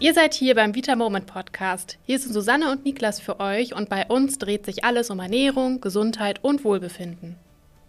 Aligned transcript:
Ihr 0.00 0.14
seid 0.14 0.32
hier 0.32 0.54
beim 0.54 0.76
Vita 0.76 0.94
Moment 0.94 1.26
Podcast. 1.26 1.98
Hier 2.04 2.20
sind 2.20 2.32
Susanne 2.32 2.70
und 2.70 2.84
Niklas 2.84 3.18
für 3.18 3.40
euch 3.40 3.74
und 3.74 3.88
bei 3.88 4.06
uns 4.06 4.38
dreht 4.38 4.64
sich 4.64 4.84
alles 4.84 5.10
um 5.10 5.18
Ernährung, 5.18 5.80
Gesundheit 5.80 6.38
und 6.44 6.62
Wohlbefinden. 6.62 7.34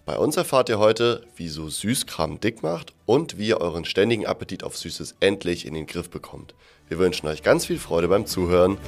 Bei 0.08 0.18
uns 0.18 0.36
erfahrt 0.36 0.70
ihr 0.70 0.80
heute, 0.80 1.22
wieso 1.36 1.70
Süßkram 1.70 2.40
dick 2.40 2.64
macht 2.64 2.94
und 3.06 3.38
wie 3.38 3.50
ihr 3.50 3.62
euren 3.62 3.86
ständigen 3.86 4.26
Appetit 4.26 4.64
auf 4.64 4.76
Süßes 4.76 5.18
endlich 5.20 5.68
in 5.68 5.76
den 5.76 5.86
Griff 5.86 6.10
bekommt. 6.10 6.56
Wir 6.88 6.98
wünschen 6.98 7.28
euch 7.28 7.44
ganz 7.44 7.68
viel 7.68 7.78
Freude 7.78 8.08
beim 8.08 8.26
Zuhören. 8.26 8.80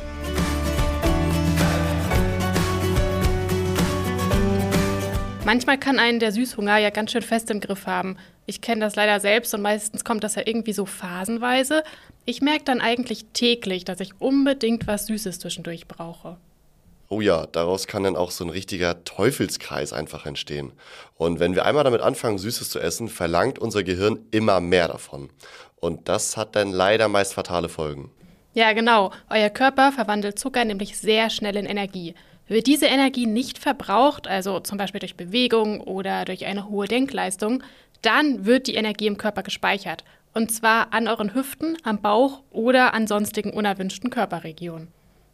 Manchmal 5.52 5.78
kann 5.78 6.00
einen 6.00 6.22
der 6.22 6.32
Süßhunger 6.32 6.78
ja 6.78 6.92
ganz 6.92 7.12
schön 7.12 7.22
fest 7.22 7.52
im 7.52 7.60
Griff 7.60 7.86
haben. 7.86 8.16
Ich 8.46 8.62
kenne 8.62 8.80
das 8.80 8.96
leider 8.96 9.20
selbst 9.20 9.54
und 9.54 9.62
meistens 9.62 10.06
kommt 10.06 10.24
das 10.24 10.36
ja 10.36 10.44
irgendwie 10.46 10.72
so 10.72 10.86
phasenweise. 10.86 11.84
Ich 12.24 12.42
merke 12.42 12.64
dann 12.64 12.80
eigentlich 12.80 13.26
täglich, 13.34 13.84
dass 13.84 14.00
ich 14.00 14.14
unbedingt 14.20 14.88
was 14.88 15.08
Süßes 15.08 15.40
zwischendurch 15.40 15.90
brauche. 15.90 16.38
Oh 17.10 17.20
ja, 17.20 17.48
daraus 17.48 17.88
kann 17.88 18.04
dann 18.04 18.16
auch 18.16 18.32
so 18.32 18.46
ein 18.46 18.50
richtiger 18.50 19.04
Teufelskreis 19.04 19.92
einfach 19.92 20.26
entstehen. 20.26 20.72
Und 21.16 21.42
wenn 21.42 21.54
wir 21.54 21.66
einmal 21.66 21.84
damit 21.84 22.00
anfangen, 22.00 22.38
Süßes 22.38 22.70
zu 22.70 22.80
essen, 22.80 23.10
verlangt 23.10 23.60
unser 23.60 23.84
Gehirn 23.84 24.20
immer 24.32 24.62
mehr 24.62 24.88
davon. 24.88 25.32
Und 25.82 26.08
das 26.08 26.38
hat 26.38 26.56
dann 26.56 26.72
leider 26.72 27.10
meist 27.10 27.34
fatale 27.34 27.68
Folgen. 27.68 28.10
Ja, 28.54 28.72
genau. 28.72 29.12
Euer 29.30 29.50
Körper 29.50 29.92
verwandelt 29.92 30.40
Zucker 30.40 30.64
nämlich 30.64 30.98
sehr 30.98 31.30
schnell 31.30 31.58
in 31.58 31.66
Energie. 31.66 32.16
Wird 32.52 32.68
diese 32.68 32.88
Energie 32.88 33.28
nicht 33.28 33.58
verbraucht, 33.58 34.28
also 34.28 34.60
zum 34.60 34.78
Beispiel 34.78 35.00
durch 35.00 35.16
Bewegung 35.16 35.80
oder 35.80 36.26
durch 36.26 36.46
eine 36.46 36.68
hohe 36.68 36.86
Denkleistung, 36.86 37.64
dann 38.02 38.46
wird 38.46 38.68
die 38.68 38.76
Energie 38.76 39.08
im 39.08 39.16
Körper 39.16 39.42
gespeichert. 39.42 40.04
Und 40.34 40.52
zwar 40.52 40.92
an 40.94 41.08
euren 41.08 41.34
Hüften, 41.34 41.78
am 41.84 42.02
Bauch 42.02 42.44
oder 42.52 42.94
an 42.94 43.08
sonstigen 43.08 43.54
unerwünschten 43.54 44.10
Körperregionen. 44.10 44.90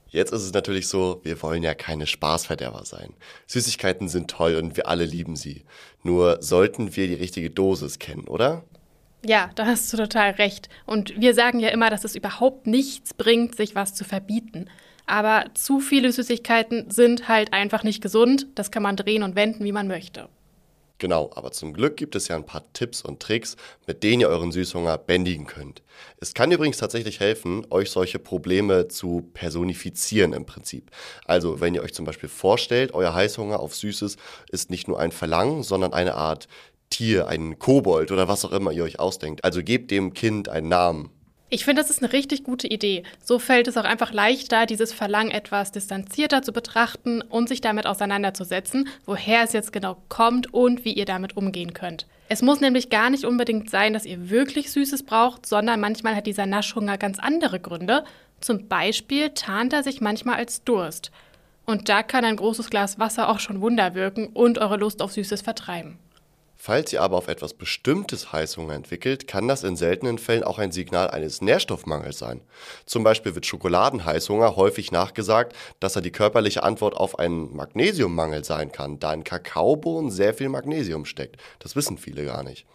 Jetzt 0.10 0.32
ist 0.32 0.44
es 0.44 0.54
natürlich 0.54 0.88
so, 0.90 1.20
wir 1.24 1.42
wollen 1.42 1.64
ja 1.64 1.74
keine 1.74 2.06
Spaßverderber 2.06 2.86
sein. 2.86 3.16
Süßigkeiten 3.48 4.10
sind 4.10 4.30
toll 4.30 4.54
und 4.54 4.78
wir 4.78 4.88
alle 4.88 5.06
lieben 5.06 5.36
sie. 5.36 5.64
Nur 6.04 6.44
sollten 6.44 6.96
wir 6.96 7.08
die 7.08 7.16
richtige 7.16 7.50
Dosis 7.50 7.98
kennen, 7.98 8.28
oder? 8.28 8.64
Ja, 9.26 9.50
da 9.56 9.66
hast 9.66 9.92
du 9.92 9.98
total 9.98 10.34
recht. 10.34 10.70
Und 10.86 11.20
wir 11.20 11.34
sagen 11.34 11.60
ja 11.62 11.70
immer, 11.70 11.90
dass 11.90 12.04
es 12.04 12.16
überhaupt 12.16 12.68
nichts 12.68 13.16
bringt, 13.16 13.56
sich 13.56 13.74
was 13.74 13.96
zu 13.96 14.04
verbieten. 14.04 14.70
Aber 15.08 15.46
zu 15.54 15.80
viele 15.80 16.12
Süßigkeiten 16.12 16.92
sind 16.92 17.28
halt 17.28 17.54
einfach 17.54 17.84
nicht 17.84 18.02
gesund. 18.02 18.48
Das 18.56 18.72
kann 18.72 18.84
man 18.84 18.98
drehen 18.98 19.24
und 19.24 19.36
wenden, 19.36 19.64
wie 19.64 19.72
man 19.72 19.88
möchte. 19.88 20.30
Genau, 21.00 21.30
aber 21.36 21.52
zum 21.52 21.74
Glück 21.74 21.96
gibt 21.96 22.16
es 22.16 22.28
ja 22.28 22.36
ein 22.36 22.46
paar 22.46 22.64
Tipps 22.74 23.04
und 23.04 23.20
Tricks, 23.20 23.56
mit 23.86 24.02
denen 24.02 24.22
ihr 24.22 24.30
euren 24.30 24.52
Süßhunger 24.52 24.98
bändigen 24.98 25.46
könnt. 25.46 25.84
Es 26.20 26.34
kann 26.34 26.52
übrigens 26.52 26.78
tatsächlich 26.78 27.20
helfen, 27.20 27.68
euch 27.70 27.92
solche 27.92 28.18
Probleme 28.18 28.88
zu 28.88 29.30
personifizieren 29.34 30.34
im 30.34 30.48
Prinzip. 30.48 30.90
Also, 31.26 31.62
wenn 31.62 31.76
ihr 31.76 31.84
euch 31.84 31.94
zum 31.94 32.06
Beispiel 32.06 32.30
vorstellt, 32.30 32.96
euer 32.96 33.14
Heißhunger 33.14 33.60
auf 33.60 33.76
Süßes 33.76 34.18
ist 34.52 34.72
nicht 34.72 34.88
nur 34.88 35.00
ein 35.00 35.12
Verlangen, 35.12 35.62
sondern 35.62 35.94
eine 35.94 36.16
Art 36.16 36.48
Tier, 36.90 37.28
ein 37.28 37.60
Kobold 37.60 38.12
oder 38.12 38.28
was 38.28 38.44
auch 38.46 38.52
immer 38.52 38.72
ihr 38.72 38.84
euch 38.84 39.00
ausdenkt. 39.00 39.44
Also 39.44 39.62
gebt 39.62 39.92
dem 39.92 40.14
Kind 40.14 40.50
einen 40.50 40.70
Namen. 40.70 41.12
Ich 41.50 41.64
finde, 41.64 41.82
das 41.82 41.90
ist 41.90 42.04
eine 42.04 42.12
richtig 42.12 42.44
gute 42.44 42.68
Idee. 42.68 43.04
So 43.24 43.40
fällt 43.40 43.70
es 43.70 43.78
auch 43.78 43.86
einfach 43.86 44.12
leichter, 44.12 44.66
dieses 44.66 44.92
Verlangen 44.92 45.32
etwas 45.32 45.72
distanzierter 45.72 46.42
zu 46.42 46.52
betrachten 46.52 47.22
und 47.22 47.48
sich 47.48 47.62
damit 47.62 47.88
auseinanderzusetzen, 47.88 48.90
woher 49.06 49.44
es 49.44 49.54
jetzt 49.54 49.72
genau 49.72 49.96
kommt 50.10 50.54
und 50.54 50.84
wie 50.84 50.92
ihr 50.92 51.06
damit 51.06 51.38
umgehen 51.38 51.74
könnt. 51.74 52.06
Es 52.28 52.42
muss 52.42 52.60
nämlich 52.60 52.90
gar 52.90 53.10
nicht 53.10 53.24
unbedingt 53.24 53.70
sein, 53.70 53.94
dass 53.94 54.06
ihr 54.06 54.30
wirklich 54.30 54.72
Süßes 54.72 55.04
braucht, 55.04 55.46
sondern 55.46 55.80
manchmal 55.80 56.18
hat 56.18 56.28
dieser 56.28 56.46
Naschhunger 56.46 56.98
ganz 56.98 57.18
andere 57.18 57.62
Gründe. 57.62 58.04
Zum 58.42 58.68
Beispiel 58.68 59.30
tarnt 59.30 59.72
er 59.72 59.84
sich 59.84 60.02
manchmal 60.02 60.36
als 60.36 60.66
Durst. 60.66 61.12
Und 61.66 61.88
da 61.88 62.04
kann 62.04 62.26
ein 62.26 62.36
großes 62.36 62.70
Glas 62.70 63.00
Wasser 63.00 63.30
auch 63.30 63.40
schon 63.40 63.62
Wunder 63.62 63.96
wirken 63.96 64.28
und 64.28 64.58
eure 64.58 64.76
Lust 64.76 65.02
auf 65.02 65.14
Süßes 65.14 65.44
vertreiben. 65.44 65.98
Falls 66.60 66.92
ihr 66.92 67.04
aber 67.04 67.18
auf 67.18 67.28
etwas 67.28 67.54
Bestimmtes 67.54 68.34
Heißhunger 68.34 68.74
entwickelt, 68.74 69.28
kann 69.28 69.48
das 69.48 69.64
in 69.64 69.76
seltenen 69.76 70.18
Fällen 70.18 70.44
auch 70.44 70.58
ein 70.58 70.72
Signal 70.72 71.12
eines 71.12 71.40
Nährstoffmangels 71.42 72.18
sein. 72.18 72.42
Zum 72.88 73.04
Beispiel 73.04 73.36
wird 73.36 73.46
Schokoladenheißhunger 73.46 74.56
häufig 74.56 74.92
nachgesagt, 74.92 75.56
dass 75.80 75.96
er 75.96 76.02
die 76.02 76.12
körperliche 76.12 76.64
Antwort 76.64 76.98
auf 76.98 77.20
einen 77.20 77.56
Magnesiummangel 77.56 78.44
sein 78.44 78.72
kann, 78.72 79.00
da 79.00 79.14
in 79.14 79.24
Kakaobohnen 79.24 80.10
sehr 80.10 80.34
viel 80.34 80.50
Magnesium 80.50 81.06
steckt. 81.06 81.38
Das 81.60 81.76
wissen 81.76 82.00
viele 82.00 82.26
gar 82.26 82.44
nicht. 82.44 82.66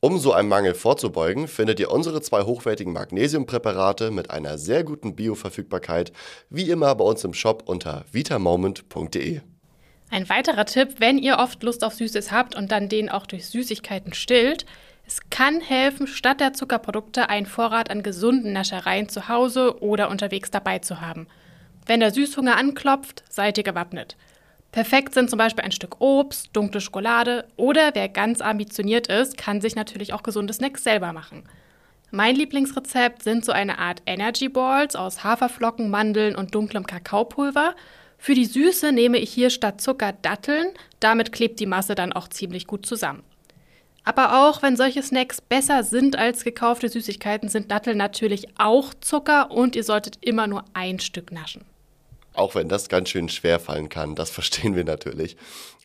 Um 0.00 0.18
so 0.18 0.32
einem 0.32 0.48
Mangel 0.48 0.74
vorzubeugen, 0.74 1.48
findet 1.48 1.80
ihr 1.80 1.90
unsere 1.90 2.20
zwei 2.20 2.42
hochwertigen 2.42 2.92
Magnesiumpräparate 2.92 4.10
mit 4.10 4.30
einer 4.30 4.58
sehr 4.58 4.84
guten 4.84 5.16
Bioverfügbarkeit 5.16 6.12
wie 6.50 6.70
immer 6.70 6.94
bei 6.94 7.04
uns 7.04 7.24
im 7.24 7.34
Shop 7.34 7.64
unter 7.66 8.04
vitamoment.de. 8.12 9.40
Ein 10.14 10.28
weiterer 10.28 10.64
Tipp, 10.64 11.00
wenn 11.00 11.18
ihr 11.18 11.38
oft 11.38 11.60
Lust 11.64 11.82
auf 11.82 11.94
Süßes 11.94 12.30
habt 12.30 12.54
und 12.54 12.70
dann 12.70 12.88
den 12.88 13.08
auch 13.08 13.26
durch 13.26 13.46
Süßigkeiten 13.46 14.14
stillt, 14.14 14.64
es 15.04 15.28
kann 15.28 15.60
helfen, 15.60 16.06
statt 16.06 16.38
der 16.38 16.52
Zuckerprodukte 16.52 17.28
einen 17.28 17.46
Vorrat 17.46 17.90
an 17.90 18.04
gesunden 18.04 18.52
Naschereien 18.52 19.08
zu 19.08 19.28
Hause 19.28 19.82
oder 19.82 20.08
unterwegs 20.08 20.52
dabei 20.52 20.78
zu 20.78 21.00
haben. 21.00 21.26
Wenn 21.84 21.98
der 21.98 22.12
Süßhunger 22.12 22.56
anklopft, 22.56 23.24
seid 23.28 23.58
ihr 23.58 23.64
gewappnet. 23.64 24.16
Perfekt 24.70 25.14
sind 25.14 25.30
zum 25.30 25.38
Beispiel 25.40 25.64
ein 25.64 25.72
Stück 25.72 26.00
Obst, 26.00 26.50
dunkle 26.52 26.80
Schokolade 26.80 27.46
oder 27.56 27.90
wer 27.94 28.08
ganz 28.08 28.40
ambitioniert 28.40 29.08
ist, 29.08 29.36
kann 29.36 29.60
sich 29.60 29.74
natürlich 29.74 30.12
auch 30.12 30.22
gesunde 30.22 30.52
Snacks 30.52 30.84
selber 30.84 31.12
machen. 31.12 31.42
Mein 32.12 32.36
Lieblingsrezept 32.36 33.24
sind 33.24 33.44
so 33.44 33.50
eine 33.50 33.80
Art 33.80 34.00
Energy 34.06 34.48
Balls 34.48 34.94
aus 34.94 35.24
Haferflocken, 35.24 35.90
Mandeln 35.90 36.36
und 36.36 36.54
dunklem 36.54 36.86
Kakaopulver 36.86 37.74
für 38.24 38.34
die 38.34 38.46
Süße 38.46 38.90
nehme 38.90 39.18
ich 39.18 39.30
hier 39.34 39.50
statt 39.50 39.82
Zucker 39.82 40.14
Datteln, 40.14 40.68
damit 40.98 41.30
klebt 41.30 41.60
die 41.60 41.66
Masse 41.66 41.94
dann 41.94 42.14
auch 42.14 42.26
ziemlich 42.28 42.66
gut 42.66 42.86
zusammen. 42.86 43.22
Aber 44.02 44.48
auch 44.48 44.62
wenn 44.62 44.78
solche 44.78 45.02
Snacks 45.02 45.42
besser 45.42 45.84
sind 45.84 46.16
als 46.16 46.42
gekaufte 46.42 46.88
Süßigkeiten, 46.88 47.50
sind 47.50 47.70
Datteln 47.70 47.98
natürlich 47.98 48.46
auch 48.58 48.94
Zucker 48.94 49.50
und 49.50 49.76
ihr 49.76 49.84
solltet 49.84 50.16
immer 50.22 50.46
nur 50.46 50.64
ein 50.72 51.00
Stück 51.00 51.32
naschen. 51.32 51.66
Auch 52.32 52.54
wenn 52.54 52.70
das 52.70 52.88
ganz 52.88 53.10
schön 53.10 53.28
schwer 53.28 53.60
fallen 53.60 53.90
kann, 53.90 54.14
das 54.14 54.30
verstehen 54.38 54.74
wir 54.74 54.84
natürlich. 54.84 55.36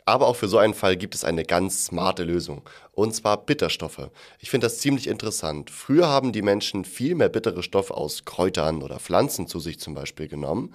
Aber 0.06 0.25
auch 0.25 0.38
für 0.38 0.47
so 0.47 0.59
einen 0.59 0.73
Fall 0.73 0.95
gibt 0.95 1.16
es 1.16 1.25
eine 1.25 1.44
ganz 1.44 1.88
smarte 1.88 2.23
Lösung. 2.23 2.61
Und 2.94 3.13
zwar 3.13 3.45
Bitterstoffe. 3.45 4.11
Ich 4.39 4.50
finde 4.50 4.67
das 4.67 4.79
ziemlich 4.79 5.07
interessant. 5.07 5.69
Früher 5.71 6.07
haben 6.07 6.31
die 6.31 6.41
Menschen 6.41 6.85
viel 6.85 7.16
mehr 7.16 7.27
bittere 7.27 7.63
Stoffe 7.63 7.95
aus 7.95 8.23
Kräutern 8.23 8.81
oder 8.81 8.97
Pflanzen 8.97 9.45
zu 9.45 9.59
sich 9.59 9.77
zum 9.77 9.94
Beispiel 9.94 10.29
genommen. 10.29 10.73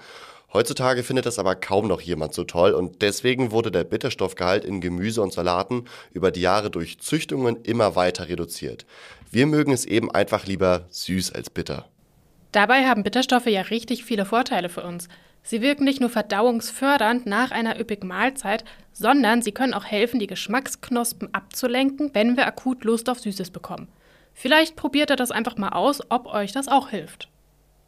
Heutzutage 0.55 1.03
findet 1.03 1.27
das 1.27 1.41
aber 1.41 1.57
kaum 1.57 1.89
noch 1.89 2.01
jemand 2.01 2.33
so 2.33 2.45
toll 2.45 2.75
und 2.75 3.03
deswegen 3.03 3.51
wurde 3.51 3.73
der 3.73 3.83
Bitterstoffgehalt 3.83 4.65
in 4.65 4.81
Gemüse 4.81 5.21
und 5.21 5.33
Salaten 5.33 5.87
über 6.13 6.31
die 6.31 6.43
Jahre 6.43 6.71
durch 6.71 7.01
Züchtungen 7.01 7.57
immer 7.65 7.97
weiter 7.97 8.29
reduziert. 8.29 8.87
Wir 9.33 9.47
mögen 9.47 9.73
es 9.73 9.85
eben 9.85 10.13
einfach 10.13 10.47
lieber 10.47 10.87
süß 10.91 11.33
als 11.33 11.51
bitter. 11.51 11.87
Dabei 12.53 12.87
haben 12.87 13.03
Bitterstoffe 13.03 13.49
ja 13.49 13.63
richtig 13.63 14.05
viele 14.05 14.25
Vorteile 14.25 14.69
für 14.69 14.85
uns. 14.85 15.09
Sie 15.43 15.61
wirken 15.61 15.83
nicht 15.83 16.01
nur 16.01 16.09
verdauungsfördernd 16.09 17.27
nach 17.27 17.51
einer 17.51 17.81
üppigen 17.81 18.09
Mahlzeit, 18.09 18.65
sondern 18.93 19.43
sie 19.43 19.51
können 19.51 19.75
auch 19.75 19.85
helfen, 19.85 20.21
die 20.21 20.29
Geschmacksknospen 20.29 21.35
abzulenken, 21.35 22.11
wenn 22.13 22.37
wir 22.37 22.47
akut 22.47 22.85
Lust 22.85 23.11
auf 23.11 23.19
Süßes 23.19 23.51
bekommen. 23.51 23.89
Vielleicht 24.35 24.77
probiert 24.77 25.11
ihr 25.11 25.17
das 25.17 25.33
einfach 25.33 25.57
mal 25.57 25.71
aus, 25.71 26.01
ob 26.11 26.27
euch 26.27 26.53
das 26.53 26.69
auch 26.69 26.91
hilft. 26.91 27.29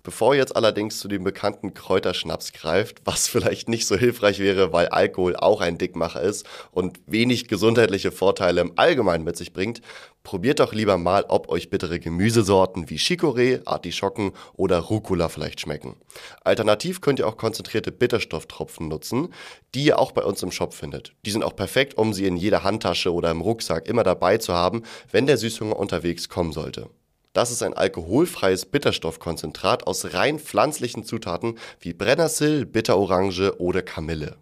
Bevor 0.07 0.35
ihr 0.35 0.39
jetzt 0.39 0.55
allerdings 0.55 1.01
zu 1.01 1.09
dem 1.09 1.25
bekannten 1.25 1.75
Kräuterschnaps 1.75 2.53
greift, 2.53 3.01
was 3.05 3.27
vielleicht 3.29 3.69
nicht 3.69 3.89
so 3.89 3.97
hilfreich 3.97 4.39
wäre, 4.39 4.73
weil 4.73 4.87
Alkohol 4.87 5.35
auch 5.35 5.61
ein 5.61 5.79
Dickmacher 5.79 6.21
ist 6.21 6.47
und 6.71 7.01
wenig 7.07 7.49
gesundheitliche 7.49 8.13
Vorteile 8.13 8.61
im 8.61 8.75
Allgemeinen 8.77 9.25
mit 9.25 9.37
sich 9.37 9.53
bringt, 9.53 9.81
probiert 10.23 10.61
doch 10.61 10.73
lieber 10.73 10.97
mal, 10.97 11.25
ob 11.27 11.49
euch 11.49 11.71
bittere 11.71 11.99
Gemüsesorten 11.99 12.89
wie 12.89 12.99
Chicorée, 12.99 13.63
Artischocken 13.65 14.31
oder 14.55 14.79
Rucola 14.79 15.29
vielleicht 15.29 15.61
schmecken. 15.61 15.97
Alternativ 16.45 17.01
könnt 17.01 17.19
ihr 17.19 17.27
auch 17.27 17.37
konzentrierte 17.37 17.91
Bitterstofftropfen 17.91 18.87
nutzen, 18.87 19.35
die 19.75 19.87
ihr 19.87 19.99
auch 19.99 20.13
bei 20.13 20.23
uns 20.23 20.41
im 20.45 20.53
Shop 20.53 20.73
findet. 20.73 21.15
Die 21.25 21.33
sind 21.33 21.43
auch 21.43 21.57
perfekt, 21.57 21.99
um 21.99 22.13
sie 22.13 22.27
in 22.27 22.37
jeder 22.37 22.63
Handtasche 22.63 23.13
oder 23.13 23.33
im 23.33 23.41
Rucksack 23.41 23.89
immer 23.89 24.05
dabei 24.05 24.39
zu 24.39 24.55
haben, 24.55 24.85
wenn 25.11 25.27
der 25.27 25.37
Süßhunger 25.37 25.77
unterwegs 25.77 26.29
kommen 26.29 26.53
sollte. 26.53 26.91
Das 27.37 27.51
ist 27.51 27.63
ein 27.63 27.75
alkoholfreies 27.75 28.65
Bitterstoffkonzentrat 28.65 29.87
aus 29.87 30.15
rein 30.15 30.39
pflanzlichen 30.39 31.05
Zutaten 31.05 31.59
wie 31.81 31.93
Brennnessel, 31.93 32.65
Bitterorange 32.65 33.57
oder 33.59 33.83
Kamille. 33.83 34.37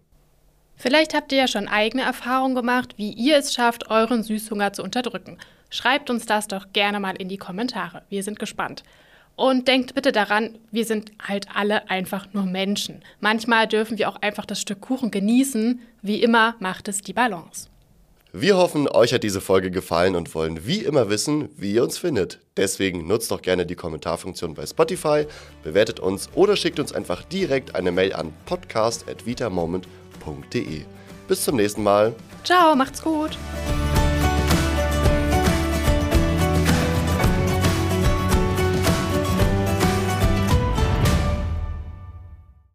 Vielleicht 0.77 1.13
habt 1.13 1.33
ihr 1.33 1.39
ja 1.39 1.47
schon 1.49 1.67
eigene 1.67 2.03
Erfahrungen 2.03 2.55
gemacht, 2.55 2.93
wie 2.95 3.11
ihr 3.11 3.35
es 3.35 3.53
schafft, 3.53 3.91
euren 3.91 4.23
Süßhunger 4.23 4.71
zu 4.71 4.81
unterdrücken. 4.81 5.39
Schreibt 5.69 6.09
uns 6.09 6.25
das 6.25 6.47
doch 6.47 6.67
gerne 6.71 7.01
mal 7.01 7.17
in 7.17 7.27
die 7.27 7.35
Kommentare. 7.35 8.03
Wir 8.07 8.23
sind 8.23 8.39
gespannt. 8.39 8.83
Und 9.35 9.67
denkt 9.67 9.93
bitte 9.93 10.13
daran, 10.13 10.57
wir 10.71 10.85
sind 10.85 11.11
halt 11.21 11.47
alle 11.53 11.89
einfach 11.89 12.27
nur 12.31 12.45
Menschen. 12.45 13.03
Manchmal 13.19 13.67
dürfen 13.67 13.97
wir 13.97 14.07
auch 14.07 14.21
einfach 14.21 14.45
das 14.45 14.61
Stück 14.61 14.79
Kuchen 14.79 15.11
genießen. 15.11 15.81
Wie 16.01 16.23
immer 16.23 16.55
macht 16.59 16.87
es 16.87 17.01
die 17.01 17.11
Balance. 17.11 17.67
Wir 18.37 18.57
hoffen, 18.57 18.89
euch 18.89 19.13
hat 19.13 19.23
diese 19.23 19.39
Folge 19.39 19.71
gefallen 19.71 20.13
und 20.13 20.35
wollen 20.35 20.67
wie 20.67 20.79
immer 20.79 21.09
wissen, 21.09 21.47
wie 21.55 21.71
ihr 21.71 21.83
uns 21.83 21.97
findet. 21.97 22.39
Deswegen 22.57 23.07
nutzt 23.07 23.31
doch 23.31 23.41
gerne 23.41 23.65
die 23.65 23.75
Kommentarfunktion 23.75 24.55
bei 24.55 24.65
Spotify, 24.65 25.25
bewertet 25.63 26.01
uns 26.01 26.27
oder 26.35 26.57
schickt 26.57 26.81
uns 26.81 26.91
einfach 26.91 27.23
direkt 27.23 27.75
eine 27.75 27.93
Mail 27.93 28.11
an 28.11 28.33
podcast.vitamoment.de. 28.45 30.81
Bis 31.29 31.45
zum 31.45 31.55
nächsten 31.55 31.81
Mal. 31.81 32.13
Ciao, 32.43 32.75
macht's 32.75 33.01
gut. 33.01 33.37